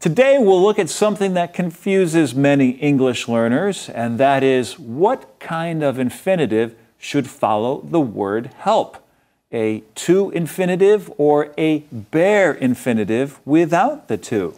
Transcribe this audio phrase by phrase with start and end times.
[0.00, 5.82] Today, we'll look at something that confuses many English learners, and that is what kind
[5.82, 9.06] of infinitive should follow the word help?
[9.52, 14.54] A to infinitive or a bare infinitive without the to?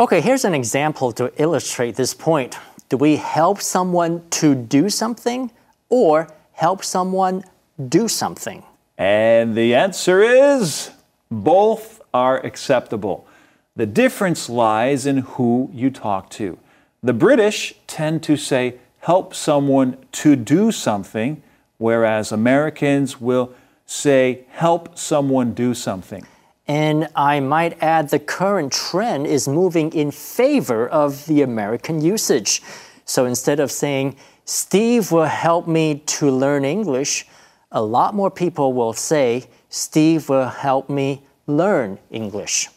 [0.00, 2.58] Okay, here's an example to illustrate this point.
[2.88, 5.52] Do we help someone to do something
[5.90, 7.44] or help someone
[7.88, 8.64] do something?
[8.98, 10.90] And the answer is
[11.30, 13.28] both are acceptable.
[13.74, 16.58] The difference lies in who you talk to.
[17.02, 21.42] The British tend to say, help someone to do something,
[21.78, 23.54] whereas Americans will
[23.86, 26.26] say, help someone do something.
[26.68, 32.62] And I might add the current trend is moving in favor of the American usage.
[33.04, 37.26] So instead of saying, Steve will help me to learn English,
[37.72, 42.68] a lot more people will say, Steve will help me learn English.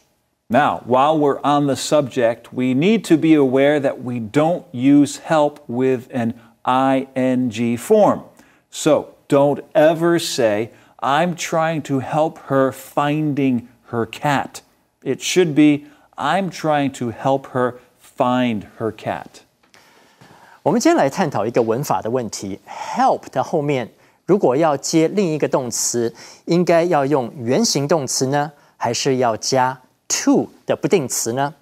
[0.49, 5.21] Now, while we're on the subject, we need to be aware that we don't use
[5.25, 6.33] help with an
[6.65, 8.23] ing form.
[8.69, 14.61] So don't ever say, I'm trying to help her finding her cat.
[15.03, 15.85] It should be,
[16.17, 19.43] I'm trying to help her find her cat.
[20.63, 22.59] 我们今天来探讨一个文法的问题。
[22.67, 23.89] help 的后面
[24.25, 26.13] 如果要接另一个动词，
[26.45, 31.53] 应该要用原形动词呢，还是要加 to 的不定词呢？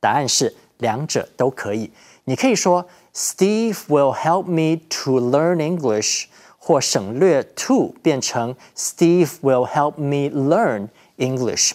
[0.00, 1.90] 答案是两者都可以。
[2.24, 6.26] 你可以说 Steve will help me to learn English，
[6.58, 11.72] 或省略 to 变成 Steve will help me learn English。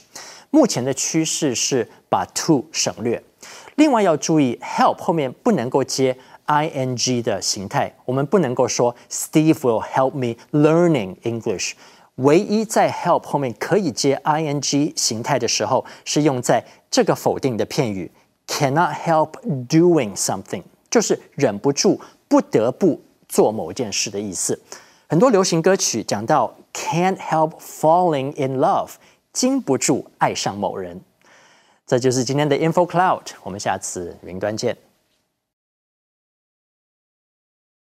[0.51, 3.23] 目前的趋势是把 to 省略。
[3.75, 6.15] 另外要注意，help 后面不能够接
[6.45, 11.73] ing 的形态，我们不能够说 Steve will help me learning English。
[12.18, 18.10] 唯一在 help 后面可以接 ing 形态的时候，是用在这个否定的片语
[18.46, 19.32] cannot help
[19.68, 24.60] doing something，就是忍不住、不得不做某件事的意思。
[25.08, 28.90] 很多流行歌曲讲到 can't help falling in love，
[29.32, 31.00] 禁不住爱上某人。
[31.86, 34.76] 这就是今天的 info cloud，我们下次云端见。